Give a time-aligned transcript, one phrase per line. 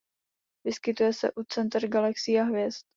[0.65, 2.85] Vyskytuje se u center galaxií a hvězd.